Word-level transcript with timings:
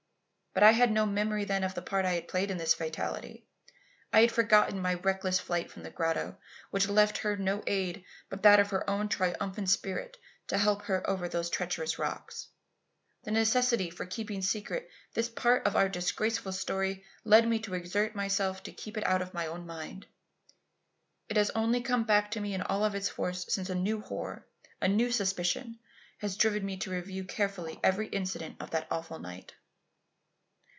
But 0.53 0.63
I 0.63 0.71
had 0.71 0.91
no 0.91 1.05
memory 1.05 1.45
then 1.45 1.63
of 1.63 1.75
the 1.75 1.81
part 1.81 2.03
I 2.03 2.11
had 2.11 2.27
played 2.27 2.51
in 2.51 2.57
this 2.57 2.73
fatality. 2.73 3.45
I 4.11 4.19
had 4.19 4.33
forgotten 4.33 4.81
my 4.81 4.95
reckless 4.95 5.39
flight 5.39 5.71
from 5.71 5.83
the 5.83 5.89
grotto, 5.89 6.37
which 6.71 6.89
left 6.89 7.19
her 7.19 7.31
with 7.31 7.39
no 7.39 7.63
aid 7.67 8.03
but 8.27 8.43
that 8.43 8.59
of 8.59 8.69
her 8.71 8.87
own 8.89 9.07
triumphant 9.07 9.69
spirit 9.69 10.17
to 10.47 10.57
help 10.57 10.81
her 10.83 11.09
over 11.09 11.29
those 11.29 11.49
treacherous 11.49 11.97
rocks. 11.97 12.49
The 13.23 13.31
necessity 13.31 13.89
for 13.89 14.05
keeping 14.05 14.41
secret 14.41 14.89
this 15.13 15.29
part 15.29 15.65
of 15.65 15.77
our 15.77 15.87
disgraceful 15.87 16.51
story 16.51 17.05
led 17.23 17.47
me 17.47 17.57
to 17.59 17.73
exert 17.73 18.13
myself 18.13 18.61
to 18.63 18.73
keep 18.73 18.97
it 18.97 19.07
out 19.07 19.21
of 19.21 19.33
my 19.33 19.47
own 19.47 19.65
mind. 19.65 20.05
It 21.29 21.37
has 21.37 21.49
only 21.51 21.79
come 21.79 22.03
back 22.03 22.29
to 22.31 22.41
me 22.41 22.53
in 22.53 22.61
all 22.61 22.83
its 22.83 23.07
force 23.07 23.45
since 23.47 23.69
a 23.69 23.73
new 23.73 24.01
horror, 24.01 24.45
a 24.81 24.89
new 24.89 25.11
suspicion, 25.13 25.79
has 26.17 26.35
driven 26.35 26.65
me 26.65 26.75
to 26.79 26.91
review 26.91 27.23
carefully 27.23 27.79
every 27.81 28.07
incident 28.09 28.57
of 28.59 28.71
that 28.71 28.87
awful 28.91 29.17
night. 29.17 29.53